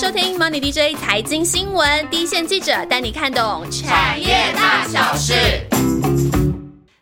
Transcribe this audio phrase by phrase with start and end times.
[0.00, 5.34] 收听 Money DJ 财经新闻，第一线记者带你看懂产业大小事。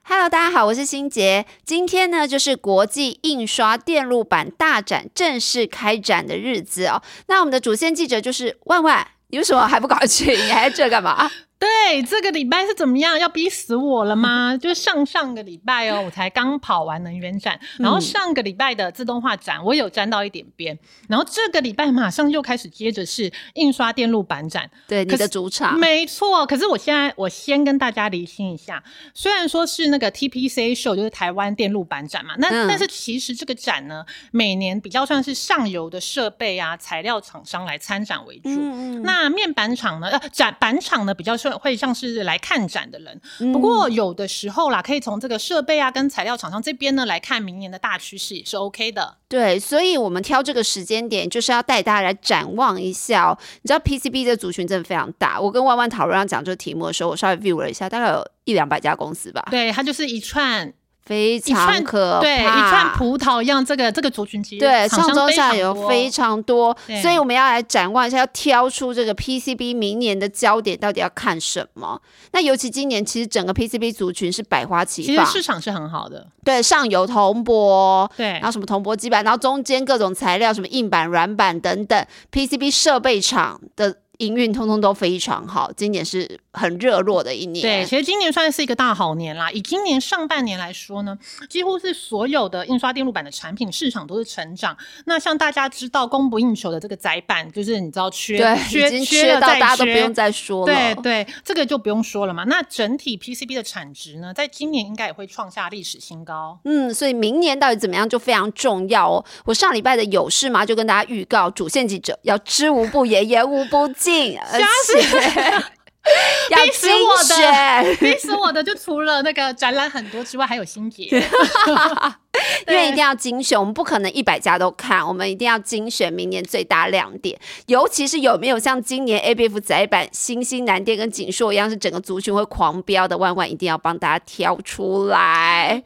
[0.02, 1.44] Hello，大家好，我是欣杰。
[1.62, 7.02] 今天呢，就是国际印刷电路板大展正式开展的日子哦。
[7.26, 10.34] 那我们的主线记者就是万万，你为什么还不搞去？
[10.34, 11.30] 你还在这干嘛？
[11.58, 13.18] 对，这个礼拜是怎么样？
[13.18, 14.56] 要逼死我了吗？
[14.60, 20.78] 就是上上个礼拜哦，我才刚跑完能源展，然后上个礼拜的自动化展我有沾到一点边，
[21.08, 25.78] 然后这个礼拜马上又开始接着是印刷电路板展，对，你的主场。
[25.78, 28.82] 没错，可是我现在我先跟大家厘清一下，
[29.14, 38.50] 虽然说是那个 TPCA Show，就是台湾电路板展嘛，那、嗯但是其实这个展呢，每年比较算是上游的设备啊、材料厂商来参展为主。
[38.50, 49.16] 嗯嗯那面板厂呢，呃，展板厂呢比较是会像是来看展的人，嗯不过有的时候啦，可以从这个设备啊跟材料厂商这边呢来看明年的大趋势也是 OK 的。
[49.28, 53.38] 对，所以我们挑这个时间点，就是要带大家来展望一下哦。
[53.62, 60.72] 你知道 PCB 这个族群真的非常大，我跟万万讨论要讲这个题目的时候，我稍微 view 了一下，大概有一两百家公司吧，对，它就是一串
[61.06, 72.00] 非常可怕，对一串葡萄一样，这个这个族群其实对，上中厂商非下游非常多，所以我们要来展望一下，要挑出这个 PCB 明年的焦点到底要看什么。
[72.32, 78.10] 那尤其今年，其实整个 PCB 族群是百花齐其实放，市场是很好的，对，上游铜箔。
[78.16, 85.70] 对然后什么铜箔基板，然后中间各种材料，什么硬板、软板等等，PCB 设备厂的营运通通都非常好。
[85.76, 87.62] 今年是很热络的一年。
[87.62, 89.50] 对，其实今年算是一个大好年啦。
[89.50, 94.76] 以今年上半年来说呢，几乎是所有的印刷电路板的产品市场都是成长。
[95.04, 100.74] 那像大家知道供不应求的这个窄板，就是你知道缺对，缺缺到大家都不用再说了。
[100.74, 102.44] 对对，这个就不用说了嘛。
[102.44, 106.58] 那整体 PCB 的产值呢，在今年应该也会创下历史新高。
[106.64, 109.24] 嗯，所以明年到底怎么样就非常重要哦。
[109.44, 110.64] 我上礼拜的有事吗？
[110.64, 115.00] 就跟大家预告，主线记者要知无不言，言无不尽，而且
[116.50, 121.08] 要 逼死我的选，逼死我的就除了那个展览很多之外，还有心结。
[122.68, 135.82] 因为一定要精选，我们不可能一百家都看，我们一定要精选明年最大亮点，尤其是有没有像今年 ABF 窄版、新兴南电跟锦硕一样，是整个族群会狂飙的，万万一定要帮大家挑出来。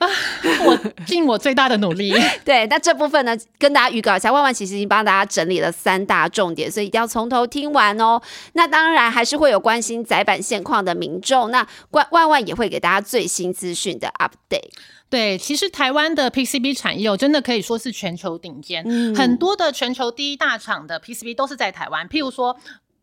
[0.64, 2.14] 我尽我最大的努力。
[2.44, 8.20] 对，那这部分呢，跟大家预告一下，万万其实已经帮大家整理了三大重点，所以一定要从头听完哦。
[8.54, 14.70] 那当然还是会有关心窄版现况的民众，那万万万也会给大家最新资讯的 update。
[15.10, 22.08] 对，其实台湾的 PCB 产业哦，真的可以说是全球顶尖，嗯很多的全球第一大厂的 PCB 都是在台湾。
[22.08, 22.56] 譬如说，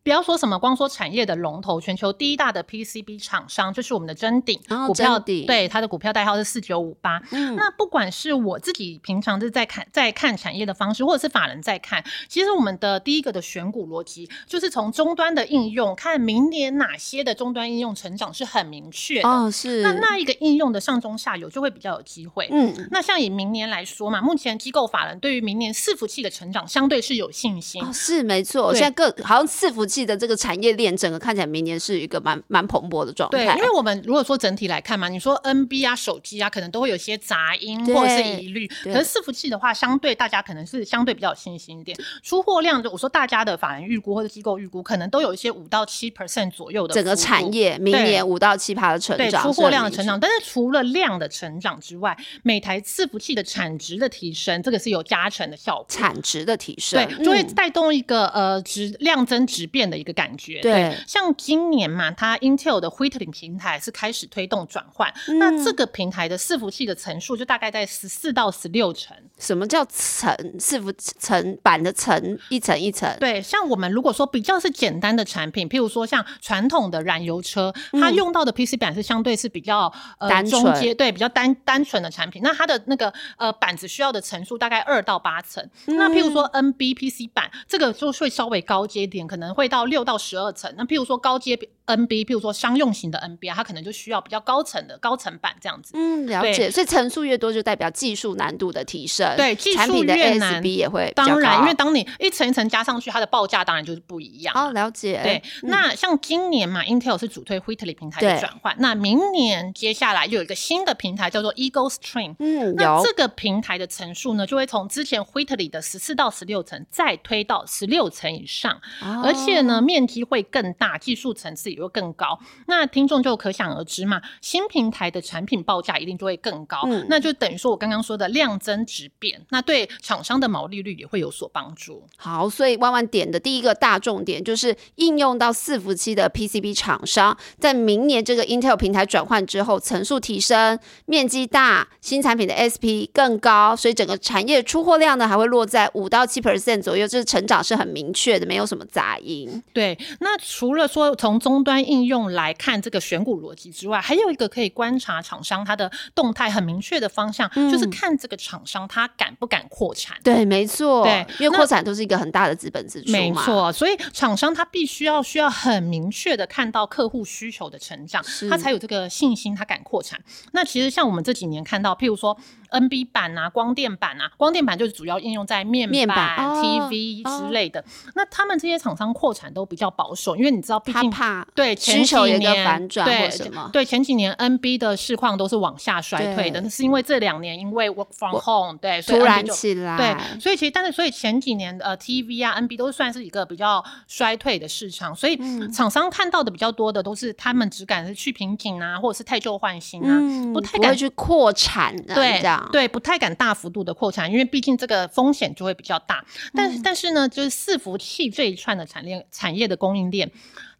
[0.07, 7.21] 不要说什么光说产业的龙头，全球第一大的 PCB 厂商就是我们的臻鼎，哦股票对它的股票代号是四九五八。
[7.31, 19.27] 嗯那不管是我自己平常是在看在看产业的方式，或者是法人在看，其实我们的第一个的选股逻辑就是从终端的应用，看明年哪些的终端应用成长是很明确的。
[19.27, 22.47] 哦，是，那那一个应用的上中下游就会比较有机会。
[22.49, 22.73] 嗯。
[22.91, 27.83] 那像以明年来说嘛，目前机构法人对于明年伺服器的成长相对是有信心。
[27.83, 33.37] 哦，是没错，对现在各好像伺服器的这个产业链，整个看起来明年是一个蛮蛮蓬勃的状态。
[33.37, 38.67] 对，因为我们如果说整体来看嘛，你说 NB 啊、手机啊，可能都会有一些杂音或者是疑虑。
[38.83, 41.97] 可是伺服器的话，相对大家可能是相对比较有信心一点。
[42.23, 55.85] 出货量，就我说大家的法人预估或者机构预估，可能都有一些五到七 percent 左右的整个产业明年五到七趴的成长，对出货量的成长，但是除了量的成长之外，每台伺服器的产值的提升，这个是有加成的效果。
[55.89, 60.59] 产值的提升，对，就会嗯带动一个、呃值量增值变的一个感觉。
[60.61, 69.15] 对像今年嘛，它 Intel 的 Whitley 平台是开始推动转换，嗯那这个平台的伺服器的层数就大概在十四到十六层。
[69.37, 73.15] 什么叫层伺服层板的层一层一层？
[73.19, 82.41] 对，像我们如果说比较是简单的产品，譬如说像传统的燃油车，它用到的 PC 板是相对是比较呃中阶，对，比较单单纯的产品。
[82.43, 85.63] 那它的那个呃板子需要的层数大概二到八层。
[85.85, 90.73] 那譬如说嗯 NB PC 板，这个就会稍微高阶一点，可能会到六到十二层。
[90.77, 95.93] 那譬如说高阶 NB，譬如说商用型的 NB 啊，它可能就需要比较高层的高层版这样子。
[95.95, 96.69] 嗯，了解。
[96.69, 104.53] 所以层数越多，就代表技术难度的提升，对技术产品的越难 ASB 也会当然，因为当你一层一层加上去，它的报价当然就是不一样。
[104.55, 112.35] 哦，了解，对，那像今年嘛，Intel 是主推 Whitley 平台的转换，那明年接下来又有一个新的平台叫做 Eagle Stream。
[112.39, 118.73] 嗯，那有这个平台的层数呢，就会从之前 Whitley 的十四到十六层，再推到十六层以上。
[119.01, 122.39] 哦而且且呢面积会更大，技术层次也会更高。
[122.67, 132.03] 那听众就可想而知嘛，新平台的产品报价一定就会更高，嗯那就等于说我刚刚说的量增质变，那对厂商的毛利率也会有所帮助。
[132.17, 149.46] 好，所以万万点的第一个大重点就是应用到伺服器的 PCB 厂商，在明年这个 Intel 平台转换之后，层数提升，面积大，新产品的 SP 更高，所以整个产业出货量呢还会落在五到七 percent 左右，这成长是很明确的，没有什么杂音。
[149.73, 160.17] 对，那除了说从终端应用来看这个选股逻辑之外，还有一个可以观察厂商它的动态很明确的方向，就是看这个厂商它敢不敢扩产。
[160.23, 170.19] 对，没错，对因为扩产都是一个很大的资本支出嘛，没错，所以厂商他必须要需要很明确的看到客户需求的成长是，他才有这个信心，他敢扩产。
[170.51, 172.37] 那其实像我们这几年看到，譬如说
[172.69, 177.83] NB 板啊、光电板啊，光电板就是主要应用在面面板 TV 之类的。
[178.15, 206.23] 那他们这些厂商扩产都比较保守，因为你知道，毕竟他怕对前几年反转对或什么对前几年 NB 的市况都是往下衰退的，那是因为这两年因为 work from home 对，突然就起来，对，所以其实，但是所以前几年呃 TV 啊 NB 都算是一个比较衰退的市场，所以嗯厂商看到的比较多的都是他们只敢是去瓶颈啊，或者是太旧换新啊，嗯，不太敢会去扩产的，对对，不太敢大幅度的扩产，因为毕竟这个风险就会比较大。
[206.53, 210.31] 但嗯是、但是呢，就是伺服器这一串的产链产业的供应链，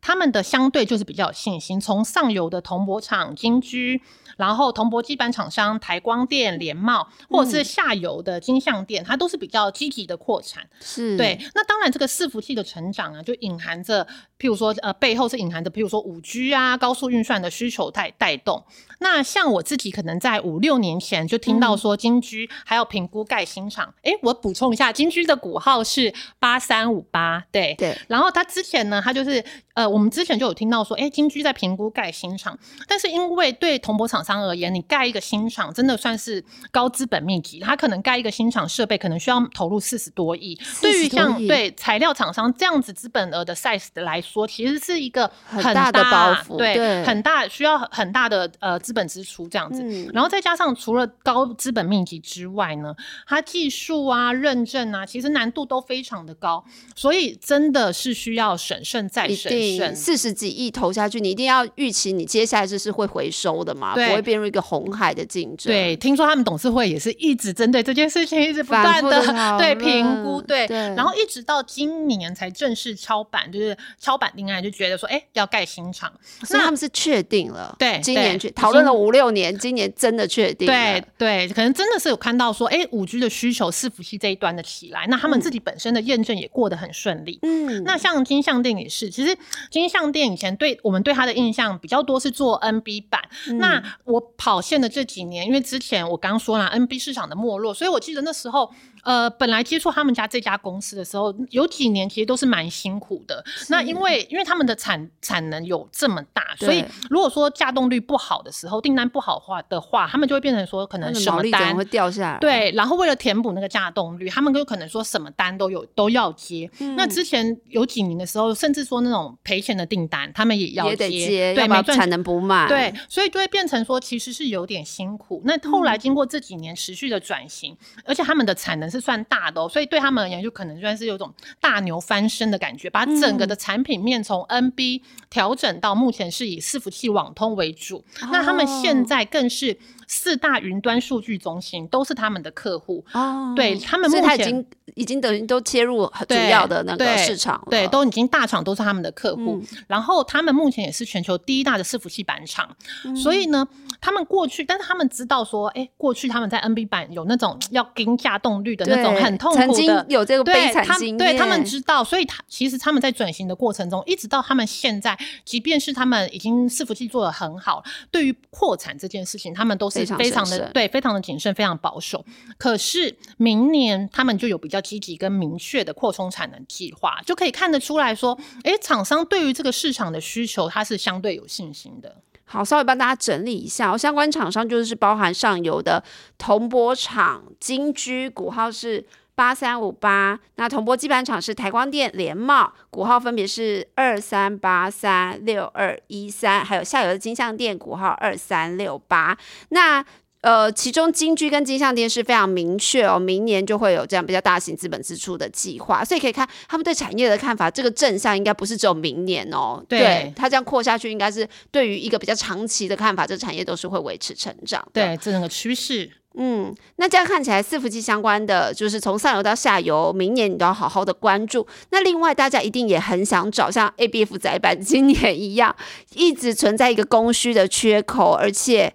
[0.02, 1.80] 他们的相对就是比较有信心。
[1.80, 4.02] 从上游的铜箔厂金居，
[4.38, 10.68] 然后铜箔基板厂商台光电、联茂，或者是下游的金相电，它都是比较积极的扩产。
[10.80, 14.06] 是，对，那当然这个伺服器的成长啊，就隐含着，
[14.40, 18.64] 譬如说呃背后是隐含着，譬如说五 G 啊、高速运算的需求带带动。
[19.00, 27.76] 那像我自己可能在五六年前就听到嗯说金居还要评估盖新厂，诶，我补充一下，金居的股号是八三五八，对。
[27.78, 29.44] 对，然后他之前呢，他就是
[29.76, 32.58] 呃，我们之前就有听到说，哎，金居在评估盖新厂，
[32.88, 49.82] 但是因为对铜箔厂商而言，你盖一个新厂真的算是高资本密集，它可能盖一个新厂设备可能需要投入四十多亿，对于像对材料厂商这样子资本额的 size 的来说，其实是一个很很大的包袱对，对很大需要很大的呃资本支出这样子。
[49.84, 52.96] 嗯然后再加上除了高资本密集之外呢，
[53.28, 56.64] 它技术啊、认证啊，其实难度都非常的高，
[56.96, 59.52] 所以真的是需要审慎再一审
[59.96, 65.72] 四十几亿投下去，你一定要预期你接下来就是会回收的嘛，不对会变入一个红海的竞争。
[65.72, 70.78] 对，听说他们董事会也是一直针对这件事情，一直不断的讨对评估，对，对。
[70.96, 76.12] 然后一直到今年才正式敲板，就是敲板定案，就觉得说，哎，要盖新厂。
[76.44, 87.40] 所以他们是确定了，对今年去讨论了五六年，今年真的确定了，对对，可能真的是有看到说，哎，五 G 的需求伺服器这一端的起来，那他们自己本身的验证也过得很顺利。
[87.42, 89.38] 嗯，那像金像定也是，其实
[89.70, 93.22] 金像店以前对我们对它的印象比较多是做 NB 版。
[93.48, 98.72] 嗯那我跑线的这几年，因为之前我刚说了 NB 市场的没落，所以我记得那时候。
[99.08, 103.42] 呃，本来接触他们家这家公司的时候，有几年其实都是蛮辛苦的。
[103.70, 116.70] 那因为因为他们的产产能有这么大，所以如果说架动率不好的时候，订单不好话的话，他们就会变成说可能什么单会掉下来？，对，然后为了填补那个架动率，他们就可能说什么单都有都要接。
[116.80, 125.42] 嗯那之前有几年的时候，甚至说那种赔钱的订单，他们也要也得接，接，对，要不然没赚产能不满，对，所以就会变成说，其实是有点辛苦。
[125.46, 138.04] 那后来经过这几年持续的转型，而且他们的产能是算大的哦，所以对他们而言，就可能算是有种大牛翻身的感觉，把整个的产品面从 NB 调整到目前是以伺服器网通为主。
[138.32, 143.06] 那他们现在更是四大云端数据中心都是他们的客户。
[143.14, 153.68] 哦，对他们目前他已经已经等于都切入主要的那个市场了，对，都已经大厂都是他们的客户，嗯然后他们目前也是全球第一大的伺服器板厂，嗯所以呢，
[154.02, 160.06] 他们过去，但是他们知道说，哎，过去他们在 NB 版有那种要跟价动率的那种很痛曾经苦的。
[160.10, 172.24] 有这个悲对他惨经验，对他们知道，所以他其实他们在转型的过程中，一直到他们现在，即便是他们已经伺服器做的很好，对于扩产这件事情，他们都是非常非常的对，非常的谨慎，非常保守。
[172.58, 182.22] 可是明年他们就有比较积极跟明确的扩充产能计划，就可以看得出来说，哎，厂商对于这个市场的需求，它是相对有信心的。
[182.50, 186.02] 好，稍微帮大家整理一下、哦，相关厂商就是包含上游的
[186.38, 189.06] 铜箔厂金居，股号是
[189.38, 199.38] 八三五八；那铜箔基板厂是台光电、联茂，股号分别是二三八三、六二一三，还有下游的金相电，股号二三六八。
[199.70, 200.04] 那
[200.42, 215.06] 呃，其中金居跟金像电是非常明确哦，明年就会有这样比较大型资本支出的计划，所以可以看他们对产业的看法，这个正向应该不是只有明年哦，对它这样扩下去，应该是对于一个比较长期的看法，这产业都是会维持成长的。
[215.06, 216.10] 对，这整个趋势。
[216.36, 221.66] 嗯，那这样看起来，伺服器相关的，就是从上游到下游，明年你都要好好的关注。
[221.90, 225.76] 那另外，大家一定也很想找像 ABF 载板今年一样，
[226.14, 228.94] 一直存在一个供需的缺口，而且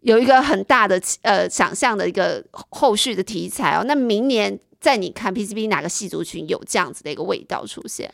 [0.00, 3.84] 有一个很大的呃想象的一个后续的题材哦。
[3.86, 8.12] 那明年在你看 PCB 哪个系族群有这样子的一个味道出现？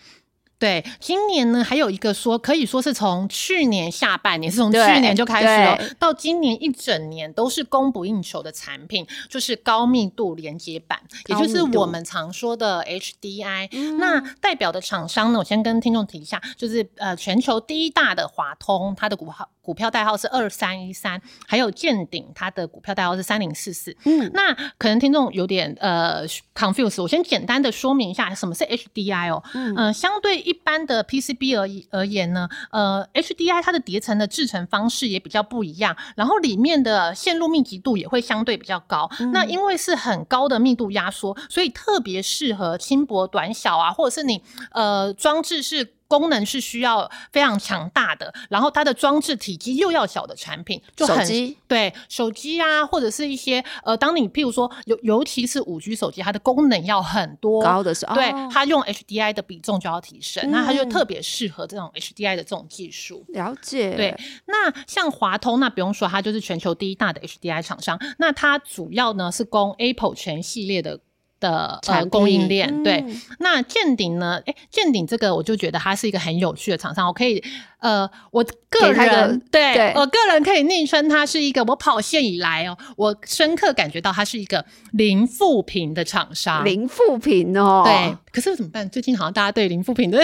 [0.60, 13.96] 对，今年呢还有一个说，可以说是从去年下半年，是从去年就开始了，到今年一整年都是供不应求的产品，就是高密度连接板，也就是我们常说的 HDI。
[13.96, 19.48] 那代表的厂商呢，我先跟听众提一下，就是呃全球第一大的华通，它的股号。
[19.62, 23.94] 股票代号是二三一三，还有建鼎，它的股票代号是三零四四。
[24.04, 29.40] 嗯，那可能听众有点呃 confuse，我先简单的说明一下什么是 HDI 哦。
[29.54, 31.68] 嗯，相对一般的 PCB 而
[32.00, 39.08] 而言呢，呃，HDI 它的叠层的制成方式也比较不一样，然后里面的线路密集度也会相对比较高。
[39.32, 44.42] 那因为是很高的密度压缩，所以特别适合轻薄短小啊，或者是你
[44.72, 45.94] 呃装置是。
[46.10, 63.24] 功能是需要非常强大的，然后它的装置体积又要小的产品，就手机对手机啊，或者是一些呃，当你譬如说尤尤其是五 G 手机，它的功能要很多高的时候，对它用 HDI 的比重就要提升，那它就特别适合这种 HDI 的这种技术。
[63.28, 64.18] 了解，对。
[64.46, 70.98] 那像华通，那不用说，它就是全球第一大的 HDI 厂商，那它主要呢是供 Apple 全系列的。
[71.40, 73.04] 的呃供应链对，
[73.38, 74.40] 那建鼎呢？
[74.46, 77.42] 哎，建鼎这个我就觉得它是一个很有趣的厂商，我可以
[77.80, 88.88] 呃，我个人对我个人可以昵称它是一个我跑线以来哦，我深刻感觉到它是一个零负评的厂商，零负评哦，对，可是怎么办？
[88.90, 90.22] 最近好像大家对零负评的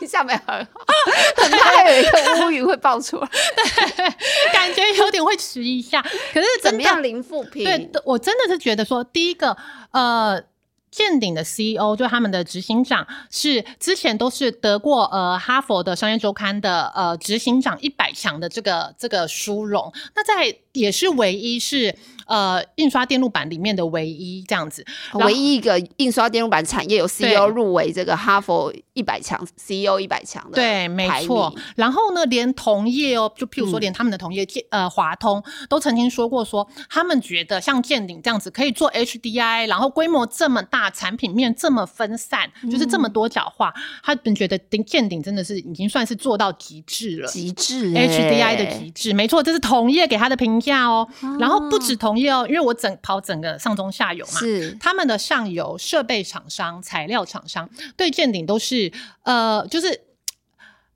[0.00, 0.64] 印象没很好，
[1.36, 6.02] 很怕有一个乌云会爆出来，对，感觉有点会迟一下。
[6.32, 7.64] 可是怎么样零负评？
[7.64, 9.56] 对，我真的是觉得说第一个。
[9.92, 10.42] 呃，
[10.92, 21.96] 建鼎的 CEO 就他们的执行长是之前都是得过呃哈佛的商业周刊的呃执行长一百强的这个这个殊荣，那在也是唯一是。
[22.24, 31.54] 呃，印刷电路板里面的唯一这样子，唯一一个印刷电路板产业有 CEO 入围这个哈佛一百强 CEO 一百强的，对，没错。
[31.76, 43.74] 然后呢，连同业哦，就譬如说，连他们的同业建呃华通都曾经说过，说他们觉得像建鼎这样子可以做 HDI，然后规模这么大，产品面这么分散，就是这么多角化，
[44.04, 51.08] 他们觉得顶见顶真的是已经算是做到极致了，极致 HDI 的极致，没错，这是同业给他的评价哦。
[51.40, 52.12] 然后不止同。
[52.12, 59.98] 同业哦，因为我整跑整个上中下游嘛，是他们的上游设备厂商、材料厂商对建顶都是呃，就是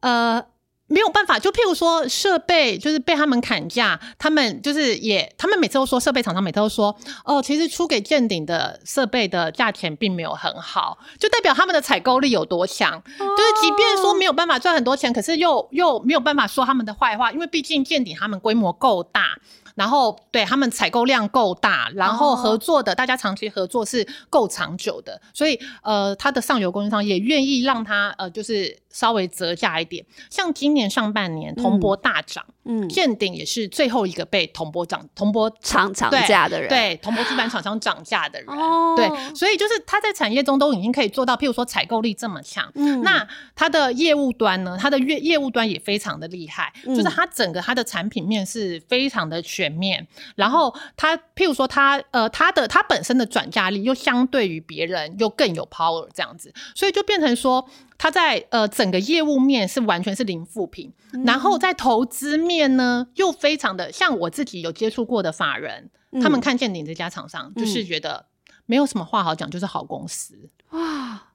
[0.00, 0.44] 呃
[0.86, 1.38] 没有办法。
[1.38, 13.02] 就譬如说设备就是被他们砍价，他们就是也，他们每次都说设备厂商每次都说哦，其实出给建鼎的设备的价钱并没有很好，就代表他们的采购力有多强。
[13.02, 19.38] 就是即便说没有办法赚很多钱，可是又又没有办法说他们的坏话，因为毕竟建鼎他们规模够大。
[19.74, 30.04] 然后对他们采购量够大，然后合作的大家长期合作是够长久的，所以呃，他的上游供应商也愿意让他呃，就是稍微折价一点。
[30.30, 38.48] 像今年上半年铜箔大涨，嗯，建鼎也是最后一个被铜箔涨铜箔涨涨价的人，对铜箔基板厂商涨价的人，
[38.96, 43.24] 对，所以就是他在产业中都已经可以做到，譬如说采购力这么强，嗯，那
[43.54, 49.76] 他的业务端呢，他的业业务端也非常的厉害，就是他整个他的产品面是非常的全。
[49.76, 60.92] 面，然后他，譬如说他，呃，他的他本身的转嫁力又相对于别人又更有 power 这样子，所以就变成说他在呃整个业务面是完全是零负评，
[61.24, 68.26] 然后在投资面呢又非常的像我自己有接触过的法人，他们看见你这家厂商就是觉得
[68.66, 70.50] 没有什么话好讲，就是好公司。
[70.70, 71.28] 哇，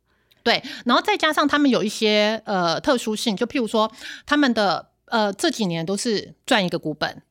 [0.44, 3.92] 对，然后再加上他们有一些呃特殊性，就譬如说
[4.26, 7.22] 他们的呃这几年都是赚一个股本。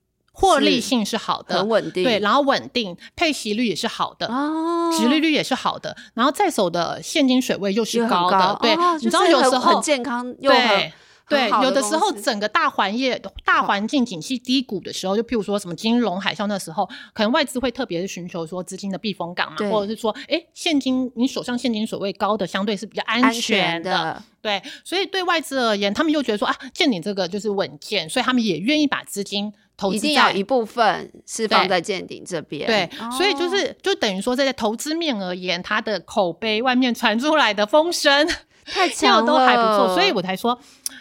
[0.41, 8.31] 获利性是好的，很稳定，对，然后稳定，配息率也是好的，哦，殖利率也是好的，然后在手的现金水位又是高。
[8.31, 10.93] 的，对，你知道有时候很健康，又很
[11.31, 16.85] 对，有的时候整个大环业、大环境景气低谷的时候，就譬如说什么金融海啸那时候，
[17.15, 23.91] 可能外资会特别寻求说资金的避风港嘛，或者是说，哎，现金你手上现金所谓高的，相对是比较安安全全的。
[23.91, 32.67] 的，对，所以对外资而言，他们又觉得说啊，见你这个就是稳健，所以他们也愿意把资金投资在一定要一部分是放在见顶这边。
[32.67, 38.27] 对，所以就哦是就等于说，在投资面而言，它的口碑外面传出来的风声，
[38.65, 40.59] 太跳强都还不错，所以我才说，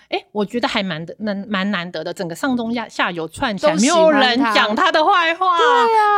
[0.10, 5.58] 哎，我觉得还蛮的蛮蛮难得的，整个上中下下游串起来，没有人讲他的坏话，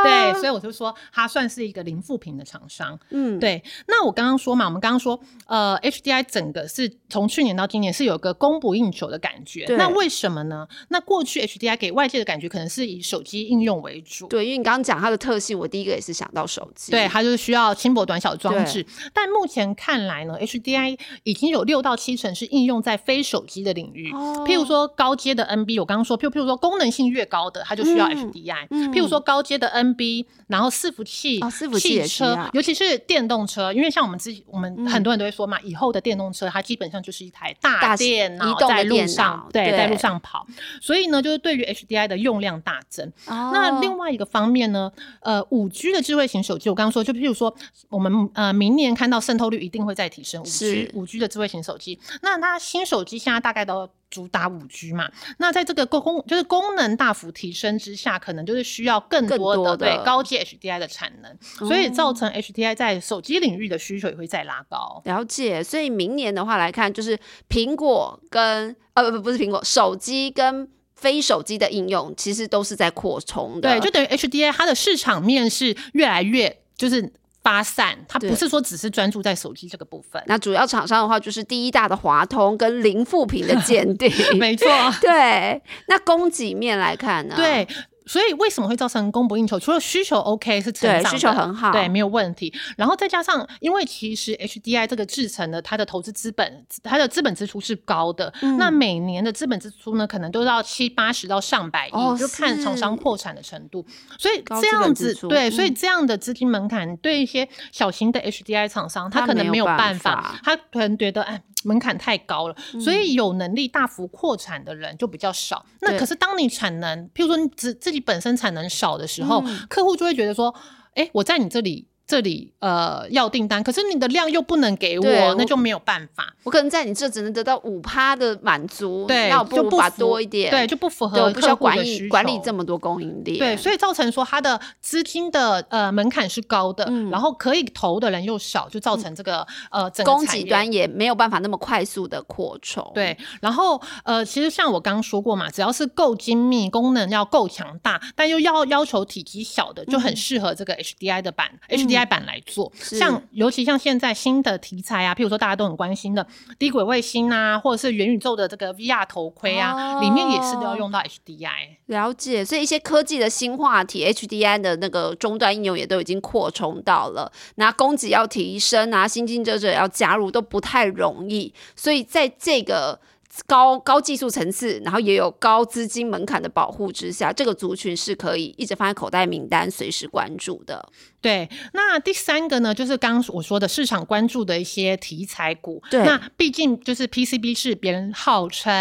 [0.04, 2.98] 对啊对，所以我就说他算是一个零负评的厂商。
[3.10, 10.68] 嗯，对，那我刚刚说嘛，我们刚刚说，呃，HDI 整个是从去年到今年是有个供不应求的感觉，对那为什么呢？
[10.88, 16.94] 那过去 HDI 给外界的感觉可能是以手机应用为主，对，因为你刚刚讲它的特性，我第一个也是想到手机。
[16.94, 18.86] 对，它就是需要轻薄短小的装置。
[19.14, 24.12] 但目前看来呢，HDI 已经有六到七成是应用在非手机的领域。
[24.14, 28.68] 哦譬如说高阶的 NB，我刚刚说，譬如譬如说功能性越高的，它就需要嗯 HDI。
[28.72, 40.46] 嗯譬如说高阶的 NB，然后伺服器、哦伺服器汽车，尤其是电动车，因为像我们自己，我们嗯很多人都会说嘛，以后的电动车它基本上就是一台大大电脑移动的在路电上脑，对，对在路上跑。
[40.82, 43.08] 所以呢，就是对于 HDI 的用量大增。
[43.28, 47.54] 哦，那另外一个方面呢，呃，五 G 的智慧型手机，我刚刚说，就譬如说，
[47.90, 52.00] 我们呃明年看到渗透率一定会再提升五 G 是五 G 的智慧型手机。
[52.22, 53.71] 那它新手机现在大概都
[54.10, 65.02] 主打五 G 嘛，那在这个功就是功能大幅提升之下，可能就是需要更更多的对高阶 HDI 的产能，所以造成 HDI 在手机领域的需求也会再拉高。
[65.06, 67.18] 了解，所以明年的话来看，就是
[67.50, 73.70] 苹果跟呃不不不是苹果，手机跟非手机的应用其实都是在扩充的。
[73.70, 77.14] 对，就等于 HDI 它的市场面是越来越就是
[77.44, 80.22] 发散，它不是说只是专注在手机这个部分。
[80.28, 84.12] 那主要厂商的话，就是第一大的华通跟零负评的鉴定。
[84.38, 84.68] 没错。
[85.02, 87.36] 对，那供给面来看呢？
[87.36, 87.68] 对，
[88.12, 89.58] 所以为什么会造成供不应求？
[89.58, 92.54] 除了需求 OK 是成长，对需求很好对，没有问题。
[92.76, 98.34] 然后再加上，因为其实 HDI 这个制成的，它的投资资本，它的资本支出是高的。
[98.42, 103.86] 嗯那每年的资本支出呢，可能都要七八十到上百亿，哦就看厂商是扩产的程度。
[104.20, 111.42] 所以这样子，对，嗯所以这样的资金门槛，对一些小型的 HDI 厂商，他他可能没有办法他可能觉得，哎。
[111.64, 115.66] 门槛太高了，所以有能力大幅扩产的人就比较少。
[115.82, 119.68] 那可是当你产能，譬如说你自自己本身产能少的时候，嗯。
[119.70, 120.54] 客户就会觉得说，
[120.96, 126.34] 哎、我在你这里这里呃要订单，可是你的量又不能给我，那就没有办法。
[126.44, 137.10] 我可能在你这只能得到五趴的满足，对，那我不如把就不符多一点，对，就不符对，我合不需要客户的管理管理求这么多供应链，对，所以造成说它的资金的呃门槛是高的，嗯。
[137.12, 152.72] 然后可以投的人又少，就造成这个、呃整个供给端也没有办法那么快速的扩充，对，然后呃，其实像我刚刚说过嘛，只要是够精密，功能要够强大，但又要要求体积小的，就很适合这个 HDI 的版、HDI 版来做。
[152.76, 156.26] 是像尤其像现在新的题材啊，譬如说大家都很关心的
[156.58, 161.78] 低轨卫星啊，或者是元宇宙的这个 VR 头盔啊，里面也是都要用到 HDI。
[161.88, 167.32] 了解，所以一些科技的新话题，HDI 的那个终端应用也都已经扩充到了。
[167.56, 171.54] 那供给要提升啊，新进者者要加入都不太容易。
[171.76, 173.00] 所以在这个
[173.48, 180.86] 高高技术层次，然后也有高资金门槛的保护之下，这个族群是可以一直放在口袋名单，随时关注的。
[181.22, 185.82] 对，那第三个呢，就是刚刚我说的市场关注的一些题材股。
[185.90, 188.72] 对那毕竟就是 PCB 是别人号称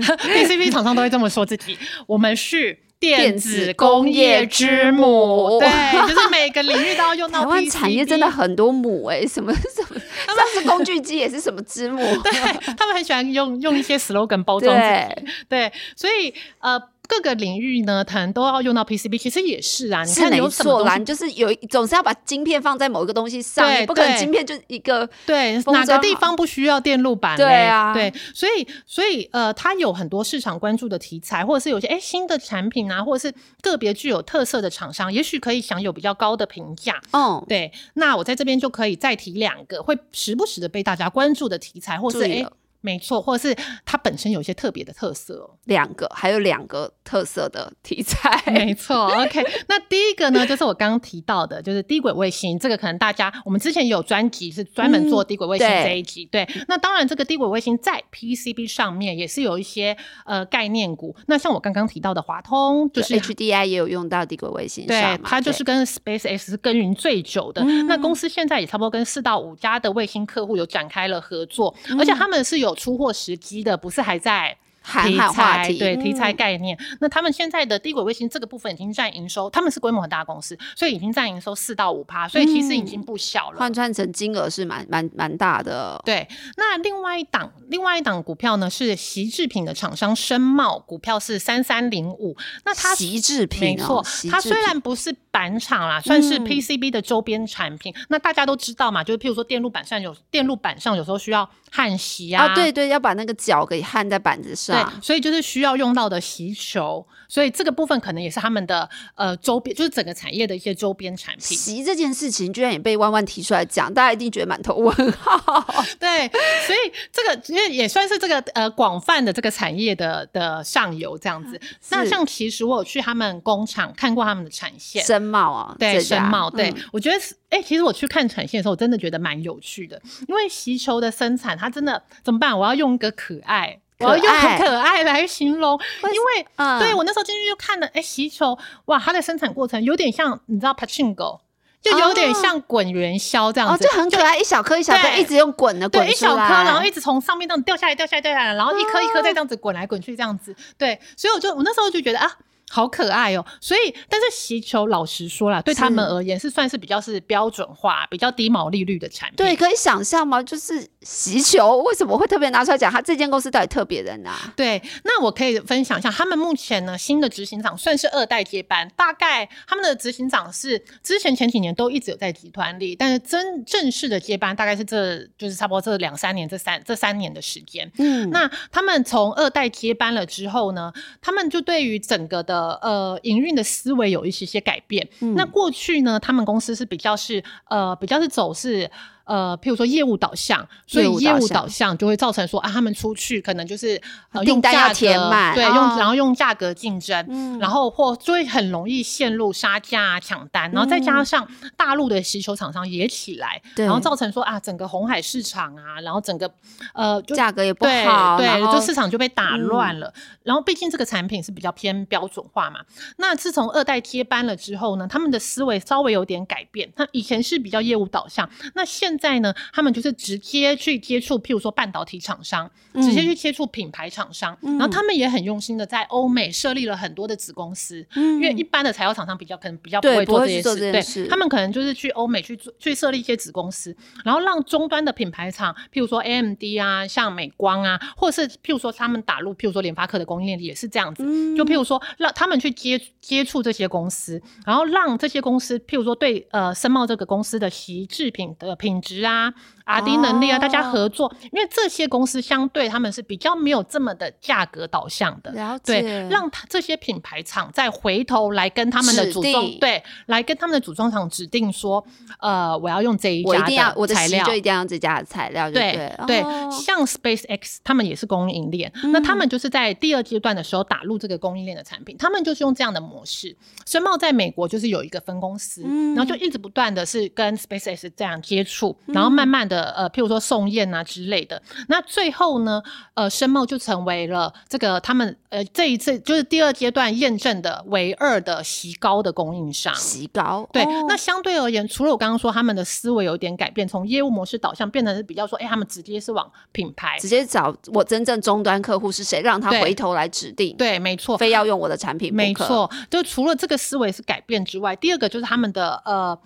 [0.00, 2.78] PCB 厂商都会这么说自己，我们是。
[3.00, 5.68] 电子工业之母，对，
[6.12, 12.32] 就是每个领域都要用到湾产业真的很多母哎、什么什么，上次工具机也是什么之母， 对，
[12.76, 15.32] 他们很喜欢用用一些 slogan 包装自己。
[15.48, 16.80] 对，所以呃。
[17.08, 20.04] 各个领域呢，可能都要用到 PCB，其实也是啊。
[20.04, 27.44] 你看有什么就是有总是要把晶片放在某一个东西上，对不可能对晶片就一个对，哪个地方不需要电路板嘞？
[27.44, 37.00] 对啊对，所以所以呃，它有很多市场关注的题材，或者是有些哎新的产品啊，或者是个别具有特色的厂商，也许可以享有比较高的评价。
[37.12, 42.44] 哦，对，那我在这边就可以再提两个会时不时的被大家关注的题材，或是哎
[42.80, 45.50] 没错，或者是它本身有一些特别的特色哦。
[45.64, 49.44] 两个还有两个特色的题材，没错， OK。
[49.68, 52.58] 那第一个呢，就是我刚刚提到的，就是低轨卫星。
[52.58, 56.24] 这个可能大家我们之前有专辑是专门做低轨卫星这一集。
[56.26, 61.14] 对，那当然这个低轨卫星在 PCB 上面也是有一些呃概念股。
[61.26, 67.62] 那像我刚刚提到的华通，就就是是 HDI 也有用到低轨卫星对它就是跟 SpaceX 是耕耘最久的。
[67.64, 76.78] 嗯那公司现在也差不多跟四到五家的卫星客户有展开了合作，嗯而且他们是有出货时机的，不是还在题材对题材嗯概念。
[77.00, 83.58] 那他们现在的低轨卫星这个部分已经占营收，他们是规模很大的公司，所以已经占营收四到五趴，所以其实已经不小了。
[83.58, 86.00] 换算成金额是蛮蛮蛮大的。
[86.06, 86.26] 对，
[86.56, 92.34] 那另外一档另外一档股票呢是习制品的厂商深茂，股票是三三零五。
[92.64, 97.94] 那它习制品、哦，没错，它虽然不是板厂啦，算是嗯 PCB 的周边产品。
[98.08, 111.56] 那大家都知道嘛，就是譬如说电路板上有电路板上有时候需要焊锡啊，啊，对对，要把那个脚给焊在板子对上，，所以就是需要用到的锡球，所以这个部分可能也是他们的呃周边，就是整个产业的一些周边产品。
[111.56, 115.64] 锡这件事情居然也被万万提出来讲，大家一定觉得满头问号。
[115.98, 116.28] 对，
[116.66, 121.60] 所以这个其实也算是这个呃广泛的这个产业的的上游这样子。
[121.90, 127.18] 那像其实我有去他们工厂看过他们的产线，深茂啊，对深茂，对、嗯我觉得
[127.50, 132.58] 是，哎、其实我去看产线的时候，我真的觉得蛮有趣的，因为席球的生产，它真的怎么办？
[132.58, 133.80] 我要用一个可爱。
[134.00, 141.40] 我要用可爱可爱来形容，因为、嗯对我那时候进去就看了，哎、席球，哇，它的生产过程有点像，你知道 pachinko，
[141.82, 150.54] 就有点像滚元宵这样哦，子，就很可爱，一小颗一小颗，一直用滚的滚对，一小颗，然后一直从上面这样掉下来，掉下来，掉下来，然后一颗一颗再这样子滚来滚去，这样子。
[150.76, 152.30] 对，所以我就我那时候就觉得啊。
[152.70, 153.44] 好可爱哦！
[153.60, 159.36] 所以，但是席球老实说啦，对他们而言是算是比较是标准化、比较低毛利率的产品。
[159.36, 160.42] 对，可以想象吗？
[160.42, 162.92] 就是习球为什么会特别拿出来讲？
[162.92, 164.52] 他这间公司到底特别在哪？
[164.54, 177.90] 对，那我可以分享一下，他们目前呢新的执行长算是二代接班，大概他们的执行长是之前前几年都一直有在集团里，但是真正式的接班大概是这就是差不多这两三年这三这三年的时间。
[177.98, 185.08] 嗯，那他们从二代接班了之后呢，他们就对于整个的呃营运的思维有一些些改变。
[185.20, 188.90] 嗯那过去呢，他们公司是比较是呃比较是走是。
[189.28, 194.00] 呃，譬如说业务导向，所以业务导向就会造成说啊，他们出去可能就是、
[194.32, 206.50] 呃、用价格填满对，哦用然后用价格竞争，嗯然后或就会很容易陷入杀价、啊、抢单，然后再加上大陆的需求厂商也起来，对然后造成说啊，整个红海市场啊，然后整个
[206.94, 210.10] 呃价格也不好，对，就市场就被打乱了。
[210.42, 212.80] 然后毕竟这个产品是比较偏标准化嘛，
[213.18, 216.90] 那自从二代接班了之后呢，他们的思维稍微有点改变。
[216.96, 241.22] 那以前是比较业务导向，那现在呢，他们就是直接去接触，譬如说半导体厂商，直接去接触品牌厂商，然后他们也很用心的在欧美设立了很多的子公司，因为一般的材料厂商比较可能比较不会做做这些事，对他们可能就是去欧美去做去设立一些子公司，然后让终端的品牌厂，譬如说 AMD 啊，像美光啊，或者是譬如说他们打入，譬如说联发科的供应链也是这样子，
[241.56, 249.54] 就譬如说让他们去接接触这些公司，然后让这些公司，譬如说对呃森茂这个公司的习制品的品质值啊。
[249.88, 255.50] R D 能力啊，哦大家合作，因为这些公司相对他们是比较没有这么的价格导向的，
[255.82, 262.04] 对，让他这些品牌厂再回头来跟他们的指组装对，来跟他们的组装厂指定说，
[262.38, 264.58] 呃，我要用这一家的材料习就。
[264.58, 273.56] 一定要用这家的材料，对对对，哦像 SpaceX 他们也是供应链，那他们就是在第二阶段的时候打入这个供应链的产品，他们就是用这样的模式。
[273.86, 275.82] 深茂在美国就是有一个分公司，
[276.14, 281.60] 然后就一直不断的是跟 SpaceX 这样接触，然后慢慢的呃，譬如说送验啊之类的。
[281.88, 282.82] 那最后呢，
[283.14, 289.94] 呃，深茂就成为了这个他们呃这一次就是第二阶段验证的唯二的席高的供应商。
[289.94, 297.18] 习高，对，哦那相对而言，除了我刚刚说他们的思维有一点改变，从业务模式导向变成是比较说，哎、他们直接是往品牌。
[297.18, 302.90] 直接找我真正终端客户是谁，让他回头来指定，对，没错，非要用我的产品，没，错。
[303.10, 306.38] 就除了这个思维是改变之外，第二个就是他们的呃。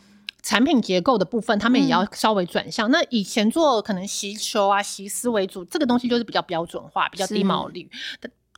[0.43, 2.91] 产品结构的部分，他们也要稍微转向。
[2.91, 7.89] 那以前做可能习球啊、习思为主，这个东西就是比较标准化、比较低毛利、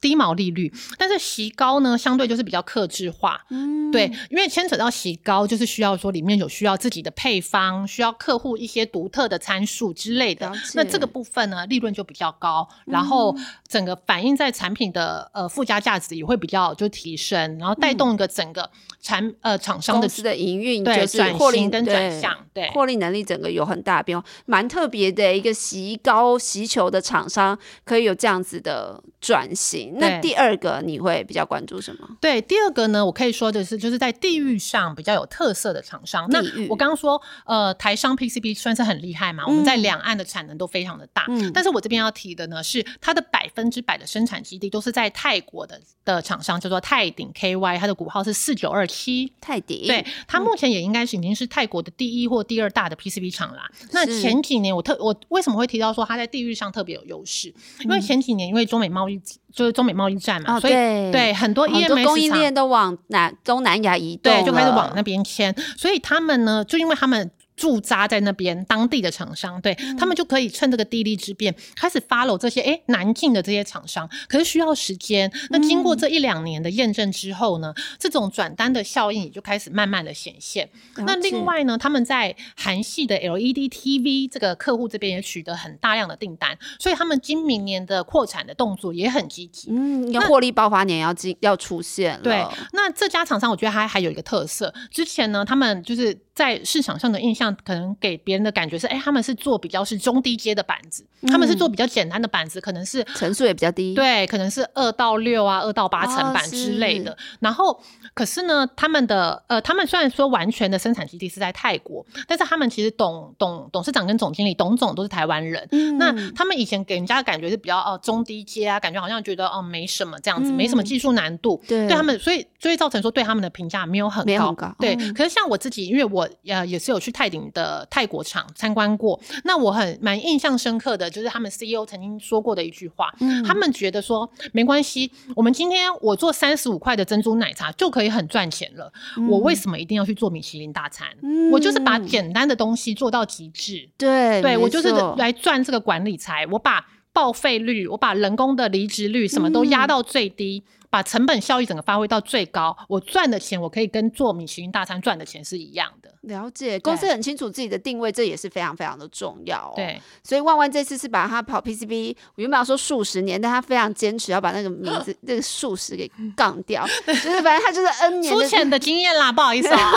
[0.00, 0.72] 低毛利率。
[0.98, 3.44] 但是习高呢，相对就是比较克制化。
[3.50, 13.34] 嗯，对，因为牵扯到席高，就是需要说里面有需要自己的配方，需要客户一些独特的参数之类的那这个部分呢，利润就比较高，然后
[13.68, 18.68] 整个反映在产品的呃附加价值也会比较就提升，然后带动一个整个
[19.00, 29.93] 产呃厂商的公司的营运对就是转获利型跟转对向，对获利能力整个有很大的变化，蛮特别的一个习高习球的厂商可以有这样子的转型。
[30.00, 32.08] 那第二个你会比较关注什么？
[32.20, 36.26] 对，第二个呢，我可以说的是，就是在地域上比较有特色的厂商。
[36.30, 41.24] 那我刚刚说，呃，台商 PCB 算是很厉害嘛，我们在两岸的产能都非常的大。
[41.28, 49.32] 嗯但是我这边要提的呢，是它的百分之百的生产基地都是在泰国的的厂商，叫做泰鼎 KY，它的股号是四九二七。
[49.40, 53.70] 泰鼎对，它目前也应该是已经是泰国的第一或第二大的 PCB 厂啦。
[53.92, 57.48] 那前几年我特我为什么会提到说它在地域上特别有优势？
[57.80, 59.20] 因嗯为前几年因为中美贸易
[59.52, 65.54] 就是中美贸易战嘛，哦，所以对对很多很多 EMS 供应链都往南东南亚移动，对，就开始往那边迁。
[65.76, 74.08] 所以他们呢，就因为他们驻扎在那边，当地的厂商，对、嗯他们就可以趁这个地利之便，开始 follow 这些哎南进的这些厂商。
[74.28, 80.68] 可是需要时间，那经嗯过这一两年的验证之后呢，这种转单的效应也就开始慢慢的显现。
[80.96, 89.70] 那另外呢，他们在韩系的 LED TV 这个客户这边也取得很大量的订单，所以他们今明年的扩产的动作也很积极。
[89.70, 107.16] 嗯，要获利爆发年要进要出现了，对，那这家厂商我觉得还还有一个特色，之前呢，他们就是在市场上的印象，可能给别人的感觉是，哎、他们是做比较是中低阶的板子，他们是做比较简单的板子，可能是层数也比较低，对，可能是二到六啊，二到八层哦板之类的。
[107.40, 107.80] 然后，
[108.14, 115.66] 可是呢，他们的呃，他们虽然说完全的生产基地是在泰国，但是他们其实董董董事长跟总经理董总都是台湾人。
[115.72, 121.62] 嗯那他们以前给人家的感觉是比较哦中低阶啊，感觉好像觉得哦没什么这样子，没什么技术难度。
[121.66, 124.26] 对他们，所以就会造成说对他们的评价没有很高。
[124.26, 138.90] 没很高对，嗯可是像我自己，因为我呃也是有去泰鼎的泰国厂参观过，那我很蛮印象深刻的就是他们 CEO 曾经说过的一句话，嗯他们觉得说没关系，我们今天我做三十五块的珍珠奶茶就可以很赚钱了，
[139.28, 141.06] 我为什么一定要去做米其林大餐？
[141.22, 150.64] 嗯我就是把简单的东西做到极致，对没对我就是错来赚这个管理财，我把报废率，我把人工的离职率什么都压到最低。
[150.94, 156.08] 把成本效益整个发挥到最高，我赚的钱我可以跟做米其林大餐赚的钱是一样的。
[156.20, 159.72] 了解，公司很清楚自己的定位，这也是非常非常的重要、哦。
[159.74, 169.90] 对，所以万万这次是把他跑 PCB，我原本要说数十年，但他非常坚持要把那个名字 那个数十给 杠掉，就是反正他就是 N 年的，粗浅的经验啦，不好意思啊。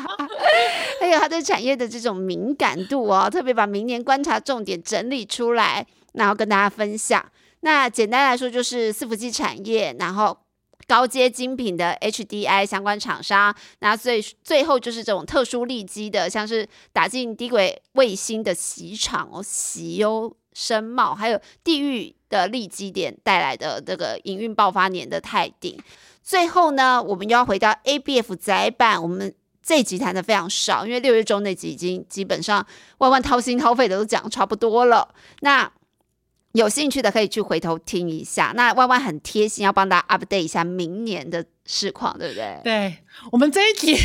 [1.00, 7.24] 还有他对产业的这种敏感度哦，特别把明年观察重点整理出来，然后跟大家分享。
[7.60, 10.38] 那简单来说就是伺服器产业，然后。
[10.86, 25.78] 高阶精品的 HDI 相关厂商，那最最后就是这种特殊利基的，像是打进低轨卫星的锡厂哦，锡优深茂，还有地域的利基点带来的这个营运爆发年的泰鼎。
[26.24, 32.66] 最后呢，我们又要回到 ABF 窄板，我们这集谈的非常少，因为六月中那集已经基本上
[32.98, 35.14] 万万掏心掏肺的都讲差不多了。
[35.42, 35.70] 那
[36.52, 38.52] 有兴趣的可以去回头听一下。
[38.56, 42.60] 那万万很贴心，要帮大家 update 一下明年的市况，对不对？
[42.64, 42.98] 对
[43.30, 43.96] 我们这一集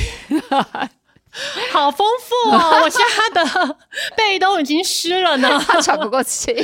[1.73, 3.01] 好丰富哦，我现
[3.33, 3.77] 在的
[4.15, 5.59] 背都已经湿了呢。
[5.67, 6.51] 他喘不过气。
[6.55, 6.61] OK，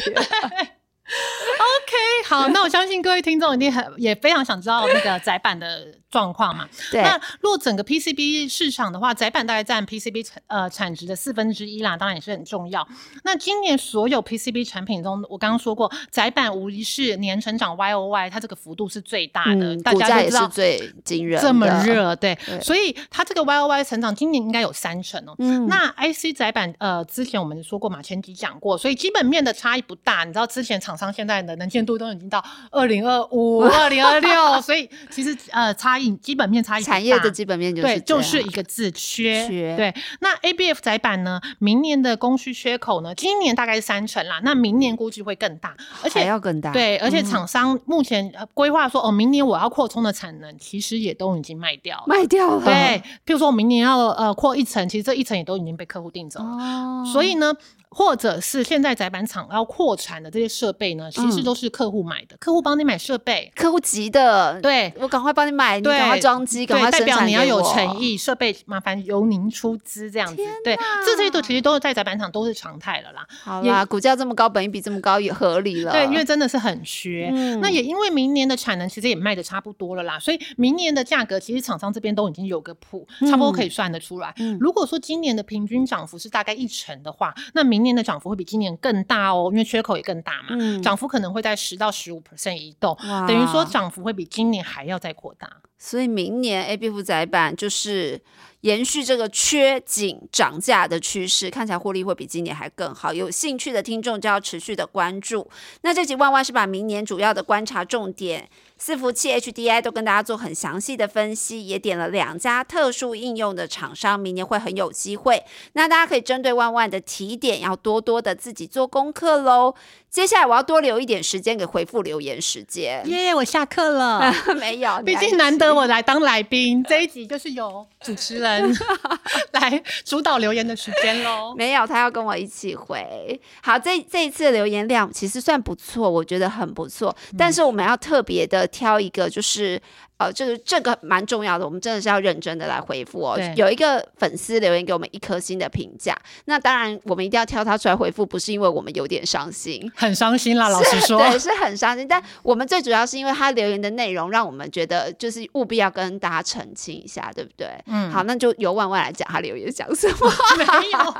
[2.25, 6.67] 好，那我相信各位听众一定很也非常想知道那个窄版的状况嘛。
[6.91, 12.87] 对，那若整个 PCB 市场的话，窄板大概占 PCB 产呃产值的四分之一啦，当然也是很重要。
[13.23, 20.41] 那今年所有 PCB 产品中，我刚刚说过，窄板无疑是年成长 Y O Y，它这个幅度是最大的，嗯，大家就知道。
[20.41, 25.35] 是最惊人的，这么热，对，对所以它这个 Y O Y 成长今年应该有三成哦。
[25.39, 30.23] 嗯，那 IC 窄板，呃，之前我们说过嘛，前几讲过，所以基本面的差异不大。
[30.25, 39.47] 你知道之前厂商现在的能见度都已经到二零二五、二零二六， 所以其实呃差异基本面差异产业的基本面就是对，就是一个字缺。
[39.47, 46.31] 缺对，那 ABF 窄板呢，明年的供需缺口呢，今年大概是三成啦，那明年估计会更大，而还且。
[46.31, 52.03] 要更大，对，而且嗯厂商目前呃规划说，哦，明年我要扩充的产能，其实也都已经卖掉了。
[52.07, 56.45] 卖掉了，对，譬如说我明年要呃扩一层，其实这一层也都已经被客户订走了。
[56.45, 57.53] 哦，所以呢，
[57.91, 63.51] 或者是现在窄板厂要扩产的这些设备呢，其实嗯都是客户买的，客户帮你买设备。
[63.55, 67.99] 客户急的，对我赶快帮你买，你，赶快装机，赶快生产表你要有诚。
[67.99, 70.41] 意，设备麻烦由您出资这样子。
[70.63, 73.27] 对，这些都其实都是在窄板厂都是常态了啦。
[73.43, 75.91] 好啦，股价这么高，本益比这么高也合理了。
[75.91, 77.29] 对，因为真的是很缺。
[77.33, 84.33] 嗯那也因为明年的产能其实也卖的差不多了啦，所以明年的价格其实厂商这边都已经有个谱，差不多可以算得出来。
[84.37, 95.49] 嗯如果说今年的平均涨幅是大概一成的话，那明年的涨幅会比今年更大哦，因为缺口也更大嘛，嗯涨幅可能会在十到十五 percent 移动，等于说涨幅会比今年还要再扩大。
[95.77, 98.21] 所以明年 A B F 窄板就是
[98.59, 103.11] 延续这个缺紧涨价的趋势，看起来获利会比今年还更好。
[103.11, 105.49] 有兴趣的听众就要持续的关注。
[105.81, 108.47] 那这集万万是把明年主要的观察重点，
[108.83, 115.43] 伺服器 HDI 都跟大家做很详细的分析，也点了两家特殊应用的厂商，明年会很有机会。
[115.73, 119.75] 那大家可以针对万万的提点，要多多的自己做功课喽。
[120.11, 123.01] 接下来我要多留一点时间给回复留言时间。
[123.07, 124.29] 耶，我下课了。
[124.59, 128.77] 没有， 毕竟难得我来当来宾，这一集就是由主持人
[129.53, 131.55] 来主导留言的时间喽。
[131.57, 133.39] 没有，他要跟我一起回。
[133.63, 137.15] 好，这这一次的留言量其实算不错，我觉得很不错。
[137.37, 139.81] 但是我们要特别的挑一个，就是
[140.21, 143.51] 呃，就是这个蛮重要的，我们真的是要认真的来回复哦对。
[143.55, 149.91] 有一个粉丝留言给我们一颗星的评价，那当然我们一定要挑他出来回复，不是因为我们有点伤心。
[149.95, 151.17] 很伤心啦，老实说。
[151.17, 152.07] 对，是很伤心。
[152.07, 157.67] 但我们最主要是因为他留言的内容，让我们觉得就是务必要跟大家澄清一下，对不对？
[157.87, 160.31] 嗯好，那就由万万来讲他留言讲什么。
[160.57, 161.15] 没有，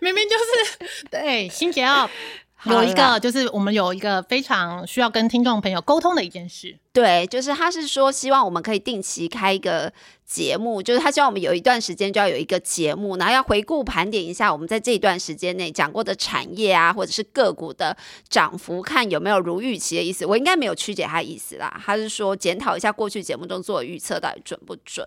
[0.00, 2.08] 明明就是对，心姐要
[2.64, 6.76] 有一个，就是我们有一个非常需要跟听众朋友沟通的一件事。
[6.92, 9.92] 对，就是他是说希望我们可以定期开一个
[10.24, 17.94] 节目，就是他希望我们有一段时间就要有一个节目，然后要回顾盘点一下我们在这一段时间内讲过的产业啊，或者是个股的
[18.28, 20.24] 涨幅，看有没有如预期的意思。
[20.24, 25.06] 我应该没有曲解他的意思啦，他是说检讨一下过去节目中做的预测到底准不准。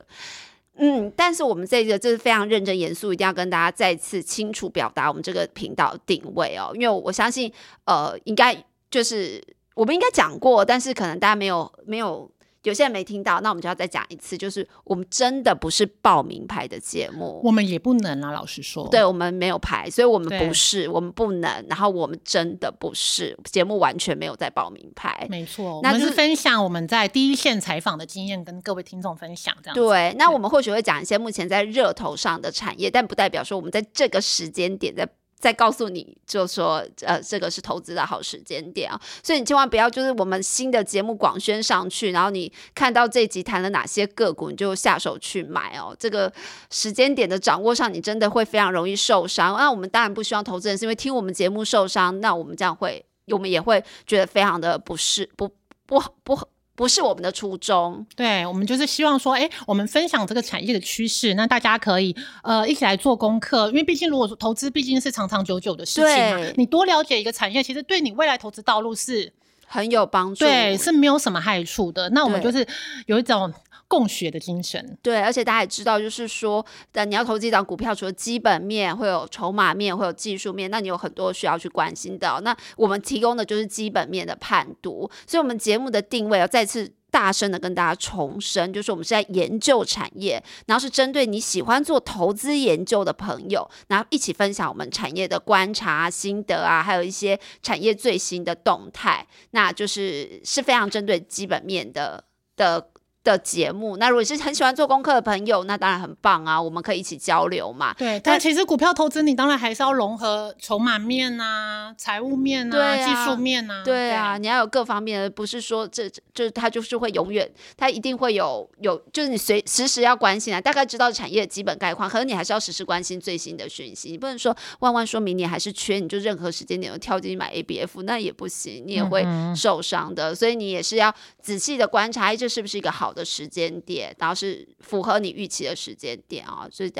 [0.82, 7.52] 嗯，但是我们这个就是非常认真严肃，一定要跟大家再次清楚表达我们这个频道定位哦，因为我相信，
[7.84, 8.56] 呃，应该
[8.90, 9.44] 就是
[9.76, 12.32] 我们应该讲过，但是可能大家没有没有
[12.64, 17.40] 有些人没听到，那我们就要再讲一次，就是我们真的不是报名牌的节目。
[17.44, 18.88] 我们也不能啊，老实说。
[18.90, 25.26] 对我们没有牌，所以我们不是，我们不能，然后我们真的不是节目，完全没有在报名牌。
[25.30, 29.82] 没错，我那就是们是分享我们在第一线采访的经验，跟各位听众分享这样子。
[29.82, 35.08] 对，那我们或许会讲一些目前在热头上的产业，但不代表说我们在这个时间点在。
[35.40, 45.96] 再告诉你，就说呃，这个是投资的好时间点啊，所以你千万不要就是我们新的节目广宣上去，然后你看到这集谈了哪些个股，你就下手去买哦。
[45.98, 46.32] 这个
[46.70, 49.56] 时间点的掌握上，你真的会非常容易受伤。
[49.58, 55.48] 那我们当然不希望投资人是因为听我们节目受伤，那我们这样会，我们也会觉得非常的不适，不
[55.86, 56.38] 不不
[56.80, 58.06] 不是我们的初衷。
[58.16, 69.30] 对，我们就是希望说，哎，我们分享这个产业的趋势，那大家可以呃一起来做功课，因为毕竟如果说投资毕竟是长长久久的事情嘛，你多了解一个产业，其实对你未来投资道路是
[69.68, 72.10] 很有帮助，对是没有什么害处的。
[72.12, 72.66] 那我们就是
[73.08, 73.54] 有一种
[73.90, 74.98] 共学的精神。
[75.02, 86.94] 对，而且大家也知道，就是说，呃，你要投资一张股票，除了基本面，会有筹码面，会有技术面，那你有很多需要去关心的、那我们提供的就是基本面的判读，所以我们节目的定位要再次。
[87.12, 102.24] 大声的跟大家重申，就是我们是在研究产业，然后是针对你喜欢做投资研究的朋友，然后一起分享我们产业的观察、心得啊，还有一些产业最新的动态，那就是是非常针对基本面的
[102.56, 102.92] 的
[103.24, 103.98] 的节目。
[103.98, 107.94] 那如果是很喜欢做功课的朋友，那当然很棒啊，我们可以一起交流嘛。
[107.94, 113.84] 对，但其实股票投资你当然还是要融合筹码面啊、财务面对啊、啊技术面啊。
[113.84, 136.94] 对啊，你要有各方面的，不是说这这就是它就是会永远，它一定会有有，就是你随时时要关心啊，大概知道产业基本概况，可是你还是要时时关心最新的讯息，你不能说万万说明你还是缺，你就任何时间点都跳进去买 ABF，那也不行，你也会受伤的，所以你也是要仔细的观察，哎，这是不是一个好的时间点，然后是符合你预期的时间点啊，所以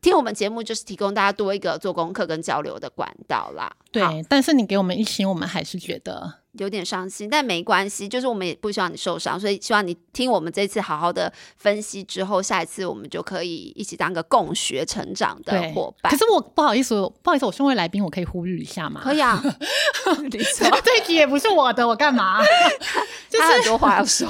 [0.00, 3.70] 听我们节目就是提供大家多一个做功课跟交流的管道啦。
[3.90, 16.18] 对，但是你给我们一星，我们还是觉得有点伤心，但没关系，就是我们也不希望你受伤，所以希望你听我们这次好好的分析之后，下一次我们就可以一起当个共学成长的伙伴可。
[16.18, 19.00] 是我不好意思，不好意思，我身为来宾，我可以呼吁一下吗？
[19.04, 19.40] 可以啊，
[20.30, 22.42] 你说， 这一集也不是我的，我干嘛？
[23.30, 24.28] 他很多话要说。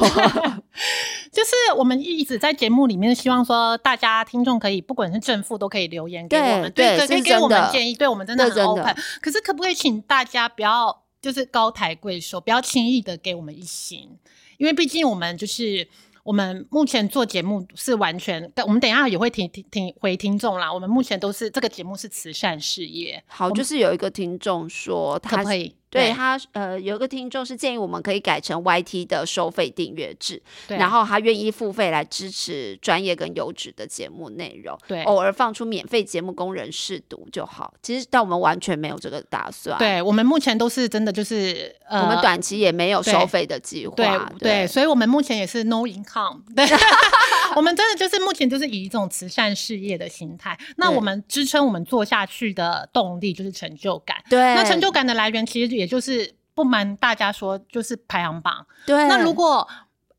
[1.35, 8.97] 就是我们一直在节目里面希望说，大家听众可以不管是正负都可以留言给我们，对对可以给我们建议，对我们真的很 open。
[9.20, 14.16] 可是可不可以请大家不要就是高抬贵手，不要轻易的给我们一星，
[14.57, 15.88] 因为毕竟我们就是。
[16.25, 20.73] 我们目前做节目是完全，但我们等一下也会听听听回听众啦。
[20.73, 25.77] 我们目前都是这个节目是慈善事业，好，就是有一个听众说他可不可以？
[26.02, 26.12] 对。
[26.12, 35.02] 他呃，有一个听众是建议我们可以改成 YT 的收费订阅制，然后他愿意付费来支持专业跟优质的节目内容，对。
[35.04, 37.74] 偶尔放出免费节目供人试读就好。
[37.83, 46.64] 其实但我们完全没有这个打算，，对我们目前都是真的就是呃，我们短期也没有收费的计划，对对对，所以我们目前也是 no income，对，
[47.57, 50.59] 我们真的就是目前就是以一种慈善事业的心态。
[50.76, 54.16] 那我们支撑我们做下去的动力就是成就感。
[54.28, 58.66] 对，那成就感的来源其实也就是不瞒大家说，就是排行榜。
[58.87, 59.68] 对，那如果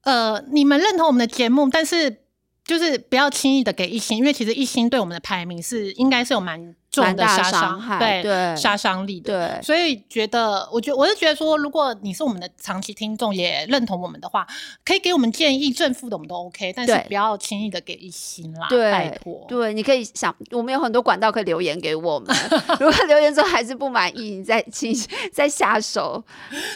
[0.01, 2.23] 呃你们认同我们的节目，但是
[2.63, 9.49] 就是不要轻易的给一星，因为其实一星对我们的排名是应该是有蛮重的杀伤害对对杀伤力的。
[9.49, 14.47] 对，所以觉得，我觉我是觉得说，如果你是我们的长期听众，也认同我们的话，
[14.85, 19.45] 可以给我们建议，正负的我们都 OK，但是不要轻易的给一星啦，对拜托。
[19.47, 22.35] 对，你可以想，我们有很多管道可以留言给我们。
[22.79, 24.93] 如果留言之后还是不满意，你再请
[25.33, 26.23] 再下手。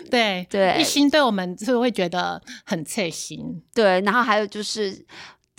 [0.10, 5.06] 对对一星对我们是会觉得很刺心，对，然后还有就是，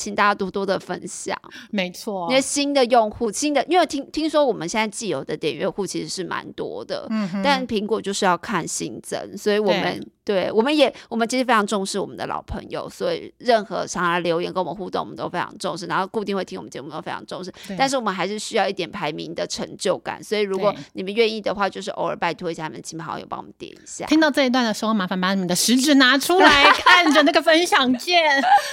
[0.01, 1.37] 请大家多多的分享。
[1.71, 2.35] 没错因。
[2.35, 17.53] 为新的用户，新的，因为听听说我们现在既有的点阅户其实是蛮多的，嗯但苹果就是要看新增，所以我们对我们也我们其实非常重视我们的老朋友，所以任何想要留言跟我们互动，我们都非常重视，然后固定会听我们节目都非常重视。
[17.77, 24.07] 但是我们还是需要一点排名的成就感，所以如果你们愿意的话，就是偶尔拜托一下你们亲朋好友帮我们点一下。
[24.07, 28.23] 听到这一段的时候，麻烦把你们的食指拿出来， 看着那个分享键，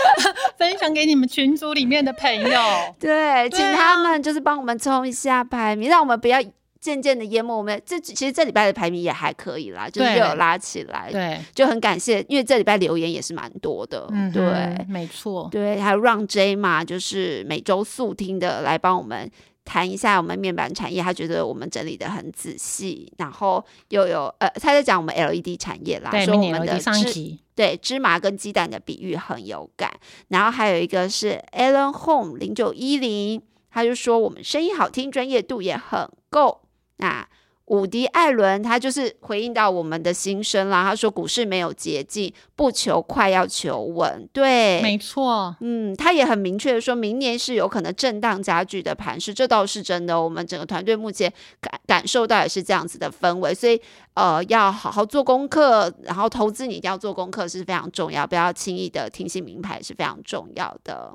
[0.60, 2.60] 分享给你们群组里面的朋友。
[3.00, 6.40] 对，请对啊他们就是帮我们冲一下排名，让我们不要
[6.88, 7.82] 渐渐的淹没我们。
[7.86, 19.30] 这其实这礼拜的排名也还可以啦，就是又有拉起来，对，就很感谢，因为这礼拜留言也是蛮多的，嗯，对没错，对，还有让 J 嘛，就是每周速听的来帮我们。
[19.70, 29.92] 谈一下我们面板产业，他觉得我们整理的很仔细，然后又有呃，他在讲我们 LED 产业啦，对说我们的芝集，对芝麻跟鸡蛋的比喻很有感。
[30.30, 36.62] 然后还有一个是 Alan Home 零九一零，他就说我们声音好听，专业度也很够。
[36.98, 37.28] 那
[37.66, 44.26] 伍迪艾伦他就是回应到我们的心声啦，他说股市没有捷径，不求快要求稳。
[44.32, 50.22] 对，没错，嗯，他也很明确的说，明年是有可能震荡加剧的盘势，这倒是真的。
[50.22, 51.30] 我们整个团队目前
[51.60, 53.82] 感感受到也是这样子的氛围，所以
[54.14, 61.14] 呃，要好好做功课，然后投资你一定要做功课是非常重要，不要轻易的听信名牌是非常重要的。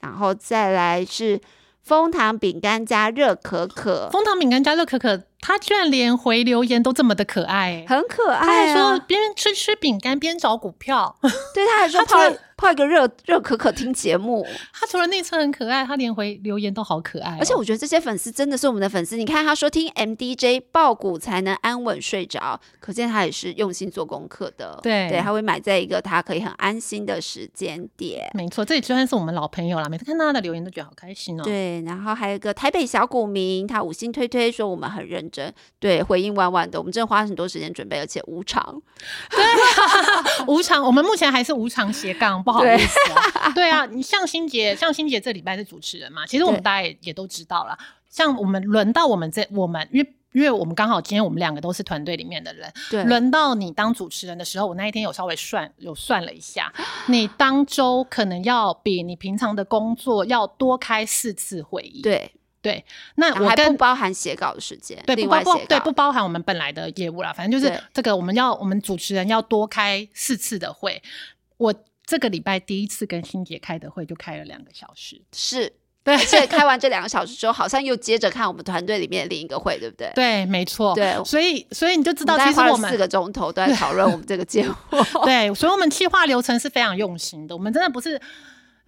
[0.00, 1.40] 然后再来是
[1.88, 7.86] 枫糖饼干加热可可，枫糖饼干加热可可，他居然连回留言都这么的可爱、欸。
[7.88, 11.16] 很可爱他还爱、说啊，边吃吃饼干边找股票，
[11.54, 19.16] 对，他还说他除了泡泡一个热热可可听节目，他除了内测很可爱，他连回留言都好可爱哦、而且我觉得这些粉丝真的是我们的粉丝。
[19.16, 24.78] 你看他说听 MDJ 爆股才能安稳睡着，可见他也是用心做功课的。
[24.82, 28.28] 对对，他会买在一个他可以很安心的时间点。
[28.34, 31.44] 没错，这里就算是我们老朋友了，每次看到他的留言都觉得好开心哦。
[31.44, 38.82] 对，然后还有一个台北小股民，他五星推推说我们很认真，对，回应万万的，我们真的花很多时间准备，而且无偿。
[40.48, 43.52] 无偿，我们目前还是无偿斜杠，不好意思啊。
[43.54, 47.78] 对啊，你像欣杰，像欣杰这礼拜是主持人嘛，其实我们大家也也都知道了。
[48.08, 56.72] 像我们轮到我们这，我们因为因为我们刚好今天我们两个都是团队里面的人，对，轮到你当主持人的时候，我那一天有稍微算有算了一下，
[57.08, 62.00] 你当周可能要比你平常的工作要多开四次会议。
[62.00, 62.32] 对，
[62.62, 62.84] 对，
[63.16, 71.02] 那还不包含写稿的时间，对，不包对不包含我们本来的业务啦，反正就是对这个我们要我们主持人要多开四次的会。
[71.56, 71.74] 我
[72.08, 75.70] 这个礼拜第一次跟欣姐开的会就开了两个小时，是。
[76.02, 80.10] 对而且开完这两个小时之后，好像又接着看我们团队里面另一个会，对不对？
[80.16, 84.74] 对，没错，对所以所以你就知知道，其实我们四个钟头都在讨论我们这个节目。
[85.26, 88.18] 对，所以我们计划流程是非常用心的，我们真的不是。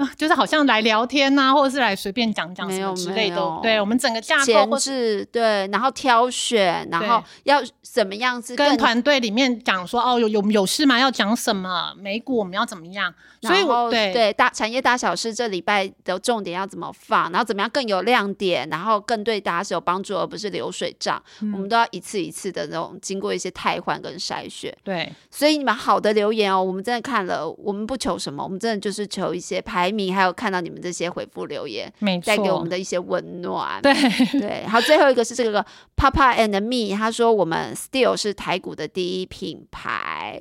[0.01, 3.59] 啊，就是好像来聊天呐、或者是来随便讲讲什么之类的。
[3.63, 10.99] 对我们整个架构前或是对，然后挑选，然后要怎么样是跟团队里面讲说，哦，有有有事吗？
[10.99, 11.95] 要讲什么？
[11.99, 13.13] 美股我们要怎么样？
[13.43, 21.23] 所以我对对大产业大小事这礼拜的重点要怎么放，然后怎么样更有亮点，然后更对大家是有帮助，而不是流水账。
[21.41, 24.75] 嗯我们都要一次一次的那种经过一些汰换跟筛选。
[24.85, 29.61] 对所以你们好的留言哦，我们真的看了，我们不求什么，我们真的就是求一些
[29.91, 31.93] 排名，还有看到你们这些回复留言。
[32.25, 33.93] 带给我们的一些温暖，对
[34.39, 35.65] 对，好，最后一个是这个
[35.97, 40.41] Papa and Me，他说我们 Still 是台股的第一品牌，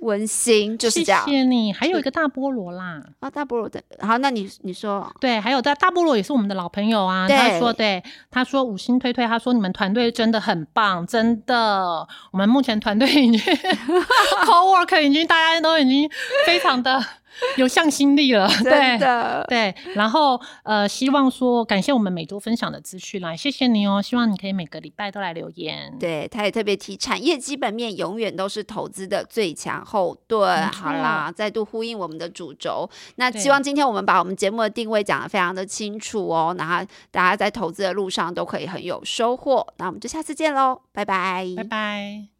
[0.00, 1.72] 温馨就是这样谢谢你。
[1.72, 3.30] 还有一个大菠萝啦，啊。
[3.30, 7.26] 大菠萝的，好，那你你说对，还有大大菠萝也是我们的老朋友啊。
[7.26, 12.06] 对他说，对，他说五星推推，他说你们团队真的很棒，真的。
[12.30, 13.38] 我们目前团队已经
[14.44, 16.08] co work 已经大家都已经
[16.46, 17.02] 非常的
[17.56, 18.98] 有向心力了， 对。
[18.98, 24.00] 的，对，然后呃，希望说感谢我们每周分享的资讯啦，谢谢你哦。
[24.00, 25.94] 希望你可以每个礼拜都来留言。
[25.98, 30.66] 对，他也特别提产业基本面永远都是投资的最强后盾。
[30.68, 32.88] 好啦，再度呼应我们的主轴。
[33.16, 39.66] 那希望今天我们把我们节目的定位讲得非常的清楚哦，然后大家在投资的路上都可以很有收获。
[39.76, 42.26] 那我们就下次见喽，拜拜，拜拜。